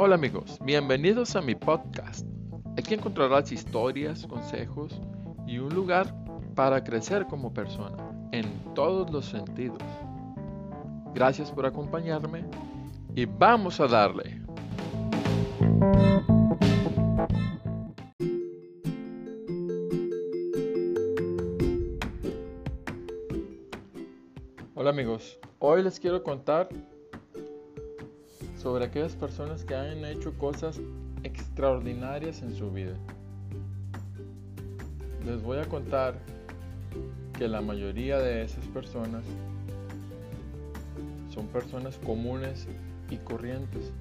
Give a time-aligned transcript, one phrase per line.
[0.00, 2.24] Hola amigos, bienvenidos a mi podcast.
[2.78, 5.02] Aquí encontrarás historias, consejos
[5.44, 6.14] y un lugar
[6.54, 7.96] para crecer como persona
[8.30, 9.82] en todos los sentidos.
[11.16, 12.44] Gracias por acompañarme
[13.16, 14.40] y vamos a darle.
[24.76, 26.68] Hola amigos, hoy les quiero contar
[28.58, 30.80] sobre aquellas personas que han hecho cosas
[31.22, 32.94] extraordinarias en su vida.
[35.24, 36.14] Les voy a contar
[37.38, 39.24] que la mayoría de esas personas
[41.32, 42.66] son personas comunes
[43.10, 43.92] y corrientes.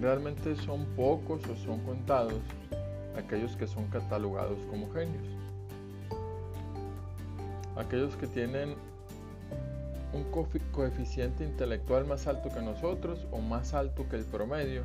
[0.00, 2.40] Realmente son pocos o son contados
[3.16, 5.24] aquellos que son catalogados como genios.
[7.76, 8.74] Aquellos que tienen
[10.12, 10.24] un
[10.72, 14.82] coeficiente intelectual más alto que nosotros o más alto que el promedio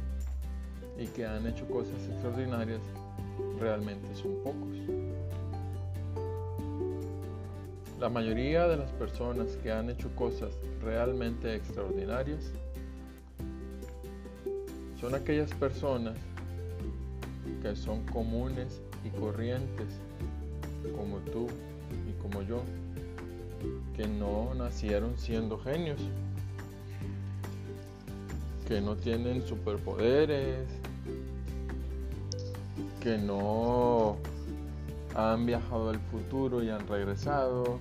[0.98, 2.82] y que han hecho cosas extraordinarias
[3.60, 4.78] realmente son pocos.
[8.00, 12.52] La mayoría de las personas que han hecho cosas realmente extraordinarias
[15.00, 16.16] son aquellas personas
[17.62, 19.88] que son comunes y corrientes
[20.96, 21.48] como tú
[22.10, 22.64] y como yo
[23.96, 26.00] que no nacieron siendo genios,
[28.68, 30.68] que no tienen superpoderes,
[33.02, 34.18] que no
[35.16, 37.80] han viajado al futuro y han regresado.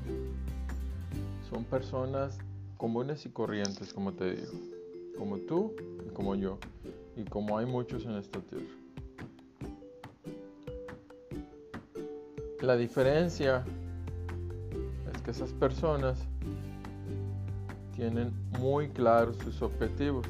[1.49, 2.39] Son personas
[2.77, 4.53] comunes y corrientes, como te digo,
[5.19, 5.75] como tú
[6.07, 6.59] y como yo,
[7.17, 8.65] y como hay muchos en esta tierra.
[12.63, 13.65] La diferencia
[15.31, 16.19] esas personas
[17.95, 20.27] tienen muy claros sus objetivos.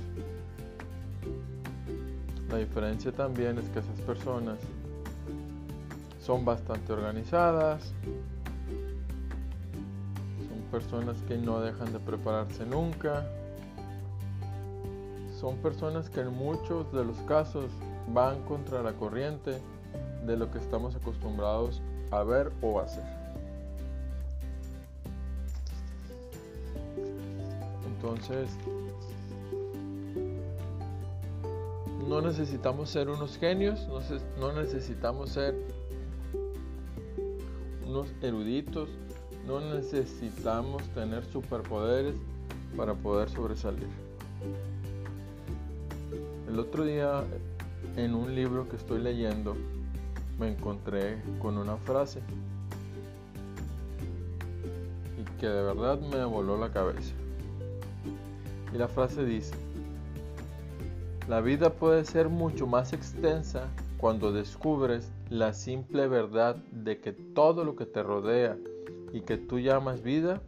[2.51, 4.59] La diferencia también es que esas personas
[6.21, 7.95] son bastante organizadas,
[10.49, 13.27] son personas que no dejan de prepararse nunca,
[15.41, 17.71] son personas que en muchos de los casos
[18.13, 19.59] van contra la corriente
[20.27, 21.81] de lo que estamos acostumbrados
[22.11, 23.20] a ver o hacer.
[28.03, 28.49] Entonces,
[32.09, 33.87] no necesitamos ser unos genios,
[34.39, 35.55] no necesitamos ser
[37.87, 38.89] unos eruditos,
[39.47, 42.15] no necesitamos tener superpoderes
[42.75, 43.89] para poder sobresalir.
[46.49, 47.23] El otro día,
[47.97, 49.57] en un libro que estoy leyendo,
[50.39, 52.23] me encontré con una frase
[55.19, 57.20] y que de verdad me voló la cabeza.
[58.73, 59.55] Y la frase dice,
[61.29, 67.65] la vida puede ser mucho más extensa cuando descubres la simple verdad de que todo
[67.65, 68.57] lo que te rodea
[69.13, 70.41] y que tú llamas vida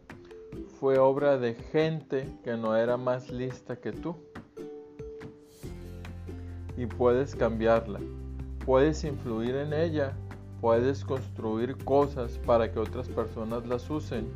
[0.79, 4.15] fue obra de gente que no era más lista que tú.
[6.75, 7.99] Y puedes cambiarla,
[8.65, 10.13] puedes influir en ella,
[10.59, 14.27] puedes construir cosas para que otras personas las usen.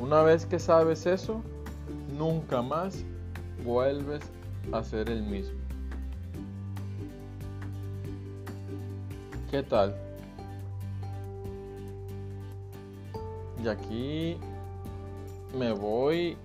[0.00, 1.42] Una vez que sabes eso,
[2.16, 3.04] nunca más
[3.64, 4.22] vuelves
[4.72, 5.58] a ser el mismo.
[9.50, 9.94] ¿Qué tal?
[13.62, 14.36] Y aquí
[15.56, 16.36] me voy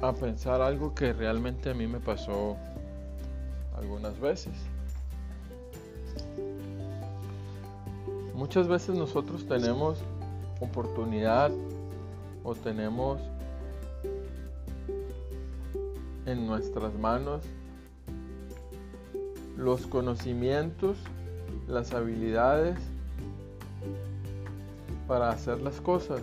[0.00, 2.56] a pensar algo que realmente a mí me pasó
[3.76, 4.52] algunas veces.
[8.34, 9.98] Muchas veces nosotros tenemos
[10.60, 11.52] oportunidad
[12.42, 13.20] o tenemos
[16.26, 17.44] en nuestras manos
[19.56, 20.96] los conocimientos,
[21.68, 22.78] las habilidades
[25.06, 26.20] para hacer las cosas,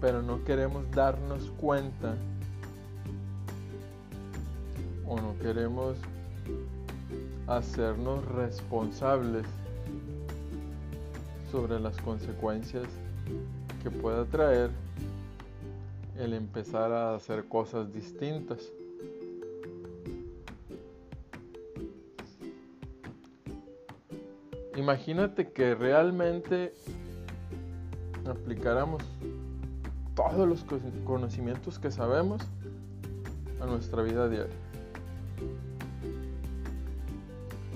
[0.00, 2.14] pero no queremos darnos cuenta
[5.06, 5.96] o no queremos
[7.46, 9.46] hacernos responsables
[11.50, 12.84] sobre las consecuencias
[13.82, 14.70] que pueda traer
[16.18, 18.72] el empezar a hacer cosas distintas.
[24.76, 26.72] Imagínate que realmente
[28.26, 29.02] aplicáramos
[30.14, 30.64] todos los
[31.04, 32.42] conocimientos que sabemos
[33.60, 34.54] a nuestra vida diaria.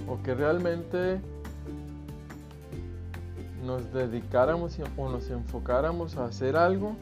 [0.09, 1.21] O que realmente
[3.65, 6.97] nos dedicáramos o nos enfocáramos a hacer algo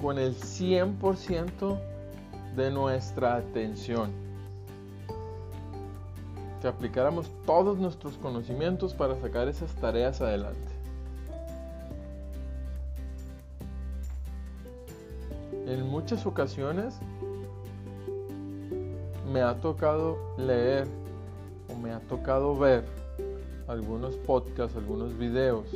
[0.00, 1.78] con el 100%
[2.56, 4.10] de nuestra atención.
[6.60, 10.72] Que aplicáramos todos nuestros conocimientos para sacar esas tareas adelante.
[15.66, 16.98] En muchas ocasiones
[19.30, 20.86] me ha tocado leer
[21.70, 22.84] o me ha tocado ver
[23.66, 25.66] algunos podcasts, algunos videos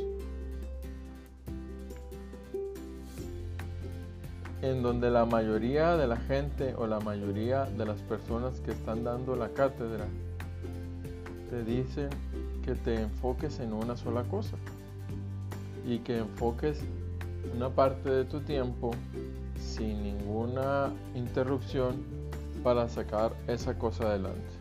[4.63, 9.03] en donde la mayoría de la gente o la mayoría de las personas que están
[9.03, 10.05] dando la cátedra
[11.49, 12.09] te dicen
[12.63, 14.55] que te enfoques en una sola cosa
[15.85, 16.79] y que enfoques
[17.53, 18.91] una parte de tu tiempo
[19.57, 22.01] sin ninguna interrupción
[22.63, 24.53] para sacar esa cosa adelante.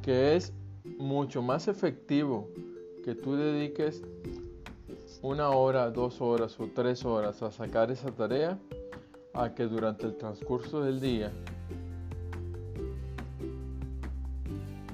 [0.00, 0.52] Que es
[0.96, 2.48] mucho más efectivo
[3.04, 4.00] que tú dediques
[5.28, 8.58] una hora, dos horas o tres horas a sacar esa tarea
[9.34, 11.30] a que durante el transcurso del día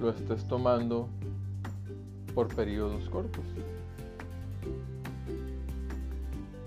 [0.00, 1.08] lo estés tomando
[2.34, 3.44] por periodos cortos.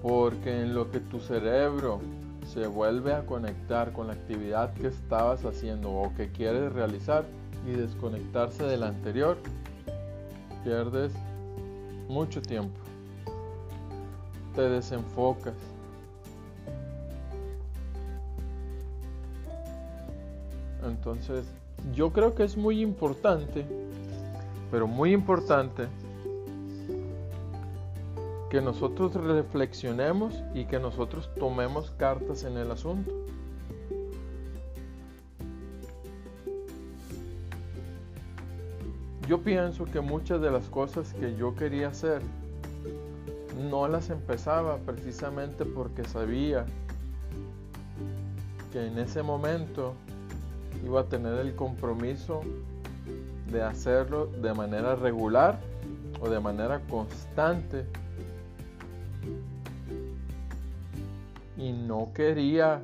[0.01, 1.99] Porque en lo que tu cerebro
[2.45, 7.25] se vuelve a conectar con la actividad que estabas haciendo o que quieres realizar
[7.67, 9.37] y desconectarse de la anterior,
[10.63, 11.11] pierdes
[12.07, 12.86] mucho tiempo
[14.57, 15.53] te desenfocas.
[20.83, 21.45] Entonces,
[21.93, 23.67] yo creo que es muy importante,
[24.71, 25.87] pero muy importante,
[28.49, 33.11] que nosotros reflexionemos y que nosotros tomemos cartas en el asunto.
[39.27, 42.23] Yo pienso que muchas de las cosas que yo quería hacer
[43.57, 46.65] no las empezaba precisamente porque sabía
[48.71, 49.93] que en ese momento
[50.85, 52.41] iba a tener el compromiso
[53.51, 55.59] de hacerlo de manera regular
[56.21, 57.85] o de manera constante.
[61.57, 62.83] Y no quería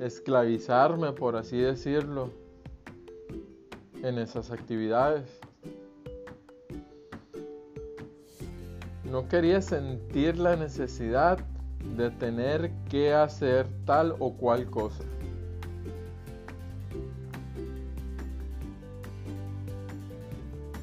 [0.00, 2.30] esclavizarme, por así decirlo,
[4.02, 5.40] en esas actividades.
[9.14, 11.38] No quería sentir la necesidad
[11.96, 15.04] de tener que hacer tal o cual cosa.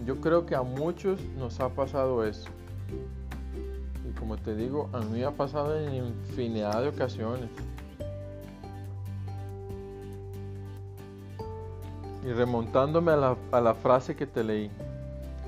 [0.06, 2.48] Yo creo que a muchos nos ha pasado eso.
[4.10, 7.50] Y como te digo, a mí ha pasado en infinidad de ocasiones.
[12.26, 14.72] Y remontándome a la frase que te leí,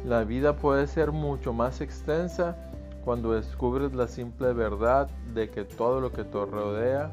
[0.05, 2.57] la vida puede ser mucho más extensa
[3.03, 7.11] cuando descubres la simple verdad de que todo lo que te rodea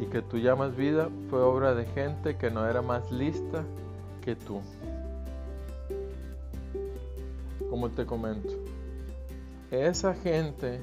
[0.00, 3.64] y que tú llamas vida fue obra de gente que no era más lista
[4.22, 4.60] que tú.
[7.70, 8.50] Como te comento,
[9.70, 10.82] esa gente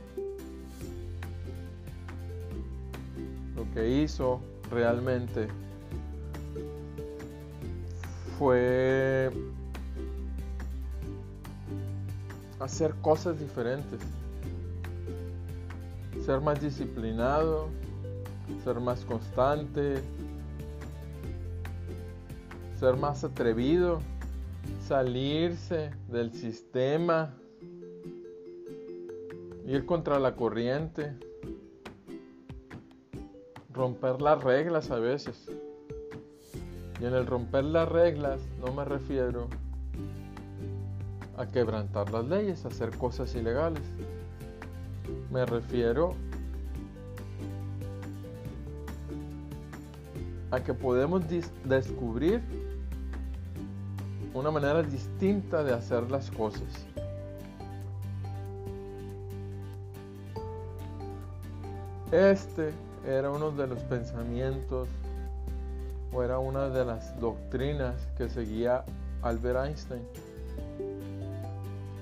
[3.55, 4.41] lo que hizo
[4.71, 5.47] realmente
[8.39, 9.29] fue
[12.59, 13.99] hacer cosas diferentes.
[16.25, 17.69] Ser más disciplinado,
[18.63, 20.01] ser más constante,
[22.79, 24.01] ser más atrevido,
[24.87, 27.33] salirse del sistema,
[29.65, 31.15] ir contra la corriente,
[33.73, 35.49] romper las reglas a veces.
[36.99, 39.47] Y en el romper las reglas no me refiero
[41.39, 43.81] a quebrantar las leyes, a hacer cosas ilegales.
[45.31, 46.13] Me refiero
[50.51, 51.23] a que podemos
[51.63, 52.41] descubrir
[54.33, 56.85] una manera distinta de hacer las cosas.
[62.11, 62.73] Este
[63.07, 64.89] era uno de los pensamientos
[66.11, 68.83] o era una de las doctrinas que seguía
[69.21, 70.01] Albert Einstein.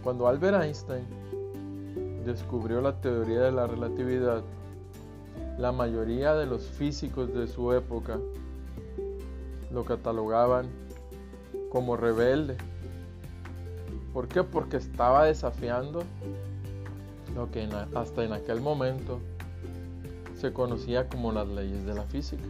[0.07, 1.03] Cuando Albert Einstein
[2.23, 4.41] descubrió la teoría de la relatividad,
[5.57, 8.17] la mayoría de los físicos de su época
[9.69, 10.67] lo catalogaban
[11.69, 12.55] como rebelde.
[14.13, 14.43] ¿Por qué?
[14.43, 16.03] Porque estaba desafiando
[17.35, 19.19] lo que hasta en aquel momento
[20.35, 22.45] se conocía como las leyes de la física.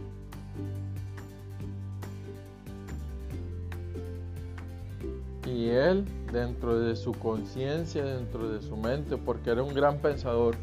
[5.48, 10.56] Y él, dentro de su conciencia, dentro de su mente, porque era un gran pensador,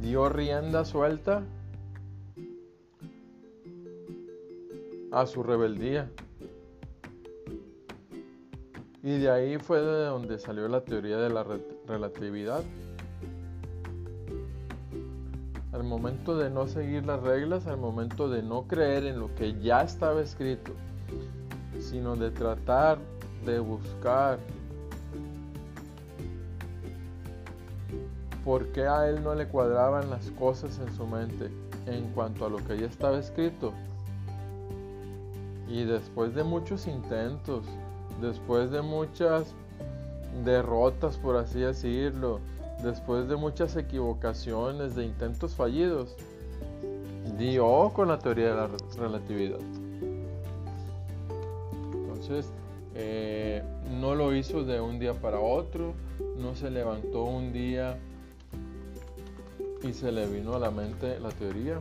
[0.00, 1.42] dio rienda suelta
[5.12, 6.10] a su rebeldía.
[9.02, 11.44] Y de ahí fue de donde salió la teoría de la
[11.86, 12.62] relatividad.
[15.72, 19.60] Al momento de no seguir las reglas, al momento de no creer en lo que
[19.60, 20.72] ya estaba escrito,
[21.84, 22.98] sino de tratar
[23.44, 24.38] de buscar
[28.44, 31.50] por qué a él no le cuadraban las cosas en su mente
[31.86, 33.72] en cuanto a lo que ya estaba escrito.
[35.68, 37.64] Y después de muchos intentos,
[38.20, 39.54] después de muchas
[40.44, 42.40] derrotas, por así decirlo,
[42.82, 46.14] después de muchas equivocaciones, de intentos fallidos,
[47.38, 49.83] dio con la teoría de la relatividad.
[52.26, 52.50] Entonces,
[52.94, 53.62] eh,
[54.00, 55.92] no lo hizo de un día para otro,
[56.38, 57.98] no se levantó un día
[59.82, 61.80] y se le vino a la mente la teoría.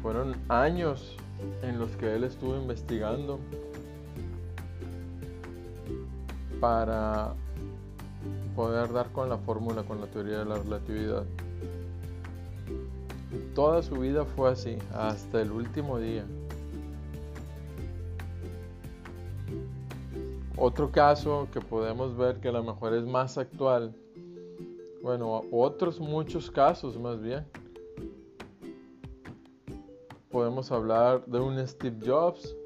[0.00, 1.16] Fueron años
[1.62, 3.38] en los que él estuvo investigando
[6.58, 7.34] para
[8.54, 11.24] poder dar con la fórmula, con la teoría de la relatividad.
[13.54, 16.24] toda su vida fue así, hasta el último día.
[20.58, 23.94] Otro caso que podemos ver que a lo mejor es más actual,
[25.02, 27.46] bueno, otros muchos casos más bien.
[30.30, 32.56] Podemos hablar de un Steve Jobs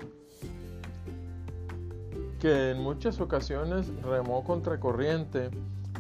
[2.41, 5.51] que en muchas ocasiones remó contracorriente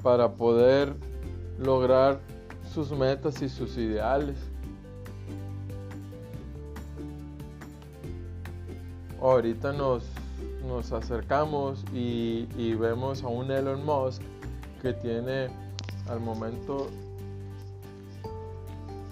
[0.03, 0.95] para poder
[1.59, 2.21] lograr
[2.73, 4.39] sus metas y sus ideales.
[9.21, 10.05] Ahorita nos,
[10.71, 14.23] nos acercamos y, vemos a un Elon Musk
[14.81, 15.49] que tiene
[16.09, 16.87] al momento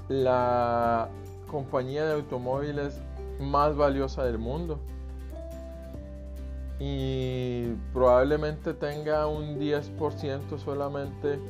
[0.09, 1.09] la
[1.51, 3.01] compañía de automóviles
[3.41, 4.79] más valiosa del mundo
[6.79, 11.41] y probablemente tenga un 10% solamente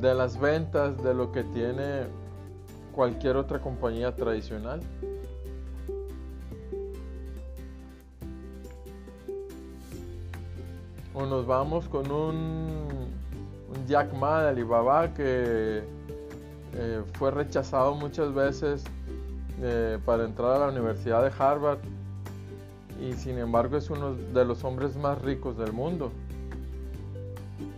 [0.00, 2.04] de las ventas de lo que tiene
[2.94, 4.80] cualquier otra compañía tradicional.
[11.14, 12.88] O nos vamos con un,
[13.86, 15.82] Jack Ma de Alibaba que
[16.74, 18.82] eh, fue rechazado muchas veces
[19.62, 21.78] eh, para entrar a la Universidad de Harvard
[23.00, 26.10] y sin embargo es uno de los hombres más ricos del mundo.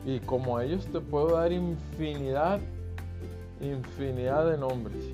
[0.07, 2.61] Y como a ellos te puedo dar infinidad,
[3.61, 5.05] infinidad de nombres.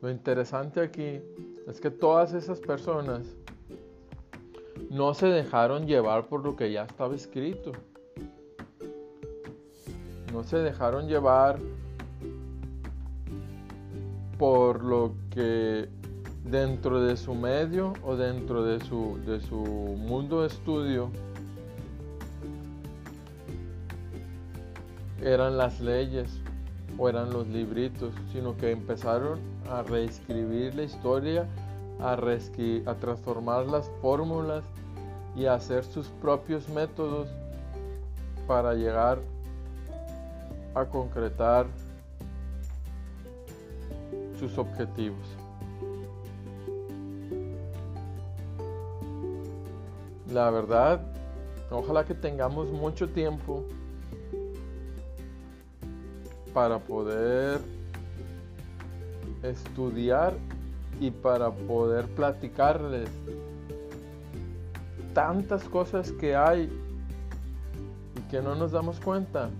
[0.00, 1.20] Lo interesante aquí
[1.66, 3.22] es que todas esas personas
[4.90, 7.72] no se dejaron llevar por lo que ya estaba escrito.
[10.32, 11.58] No se dejaron llevar
[14.38, 15.88] por lo que
[16.44, 21.10] dentro de su medio o dentro de su, de su mundo de estudio
[25.22, 26.40] eran las leyes
[26.98, 29.38] o eran los libritos, sino que empezaron
[29.70, 31.46] a reescribir la historia,
[32.00, 34.64] a, a transformar las fórmulas
[35.34, 37.28] y a hacer sus propios métodos
[38.46, 39.18] para llegar
[40.74, 41.66] a concretar
[44.38, 45.36] sus objetivos.
[50.36, 51.00] la verdad,
[51.70, 53.64] ojalá que tengamos mucho tiempo
[56.52, 57.58] para poder
[59.42, 60.34] estudiar
[61.00, 63.08] y para poder platicarles
[65.12, 66.70] tantas cosas que hay
[68.16, 69.50] y que no nos damos cuenta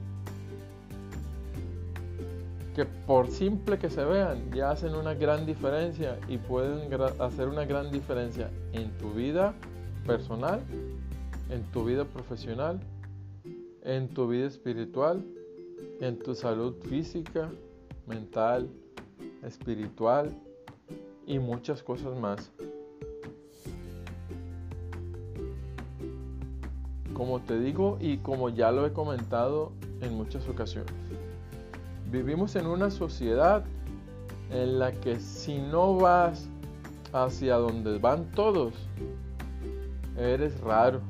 [2.75, 7.65] que por simple que se vean ya hacen una gran diferencia y pueden hacer una
[7.65, 9.55] gran diferencia en tu vida
[10.07, 10.61] personal,
[11.49, 12.79] en tu vida profesional,
[13.83, 15.25] en tu vida espiritual,
[16.01, 17.49] en tu salud física,
[18.07, 18.69] mental,
[19.43, 20.37] espiritual
[21.27, 22.51] y muchas cosas más.
[27.15, 30.93] Como te digo y como ya lo he comentado en muchas ocasiones,
[32.11, 33.65] vivimos en una sociedad
[34.51, 36.49] en la que si no vas
[37.13, 38.75] hacia donde van todos,
[40.17, 41.01] Eres raro.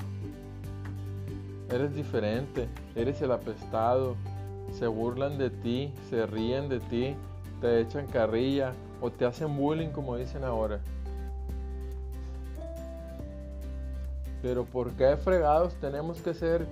[1.70, 2.68] Eres diferente.
[2.94, 4.16] Eres el apestado.
[4.73, 7.14] Se burlan de ti, se ríen de ti,
[7.61, 10.81] te echan carrilla o te hacen bullying como dicen ahora.
[14.43, 16.67] Pero ¿por qué fregados tenemos que ser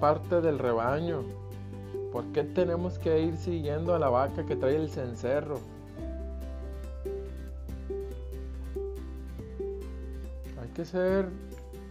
[0.00, 1.22] parte del rebaño?
[2.12, 5.58] ¿Por qué tenemos que ir siguiendo a la vaca que trae el cencerro?
[10.62, 11.28] Hay que ser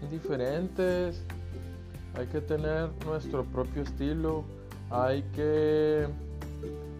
[0.09, 1.23] diferentes,
[2.15, 4.43] hay que tener nuestro propio estilo,
[4.89, 6.07] hay que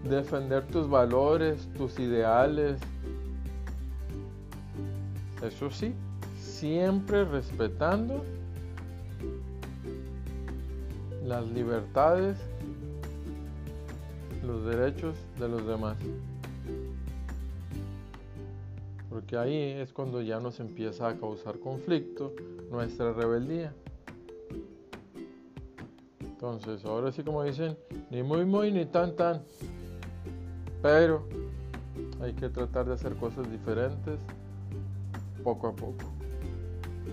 [0.04, 2.80] defender tus valores, tus ideales.
[5.42, 5.94] Eso sí,
[6.40, 8.24] siempre respetando
[11.26, 12.38] las libertades,
[14.46, 15.98] los derechos de los demás.
[19.10, 22.34] Porque ahí es cuando ya nos empieza a causar conflicto
[22.72, 23.74] nuestra rebeldía.
[26.20, 27.78] Entonces, ahora sí como dicen,
[28.10, 29.44] ni muy muy ni tan tan.
[30.84, 31.24] Pero
[32.22, 34.20] hay que tratar de hacer cosas diferentes
[35.42, 36.12] poco a poco.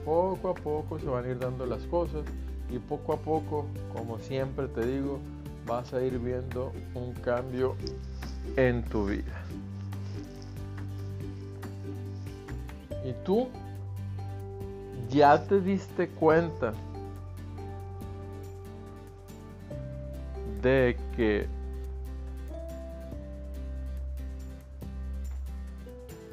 [0.05, 2.25] Poco a poco se van a ir dando las cosas
[2.69, 5.21] y poco a poco, como siempre te digo,
[5.67, 7.77] vas a ir viendo un cambio
[8.57, 9.45] en tu vida.
[13.05, 13.49] Y tú
[15.11, 16.73] ya te diste cuenta
[20.61, 21.60] de que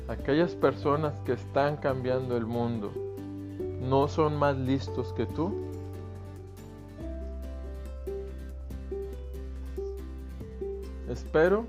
[0.08, 2.92] aquellas personas que están cambiando el mundo
[3.82, 5.54] no son más listos que tú?
[11.10, 11.66] Espero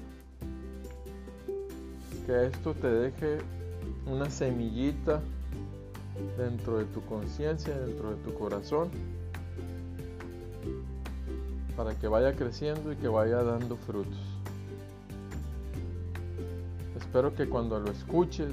[2.26, 3.38] que esto te deje
[4.06, 5.20] una semillita
[6.36, 8.90] dentro de tu conciencia, dentro de tu corazón
[11.78, 14.27] para que vaya creciendo y que vaya dando frutos.
[17.08, 18.52] Espero que cuando lo escuches,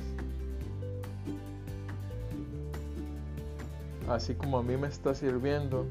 [4.07, 5.85] así como a mí me está sirviendo,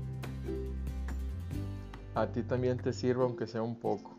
[2.15, 4.13] a ti también te sirva aunque sea un poco.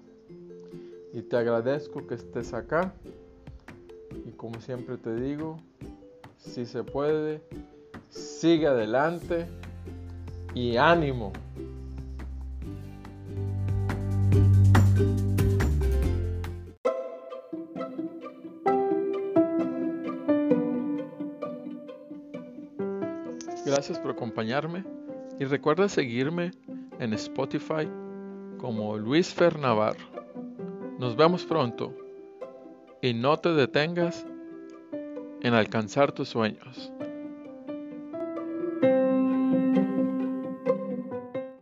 [1.11, 2.93] Y te agradezco que estés acá.
[4.27, 5.57] Y como siempre te digo,
[6.37, 7.41] si se puede,
[8.11, 9.47] sigue adelante
[10.53, 11.33] y ánimo.
[23.87, 24.83] Gracias por acompañarme
[25.39, 26.49] y recuerda seguirme
[26.97, 27.87] en Spotify
[28.57, 30.03] como Luis Fer Navarro.
[30.97, 31.93] Nos vemos pronto
[33.03, 34.25] y no te detengas
[35.43, 36.91] en alcanzar tus sueños.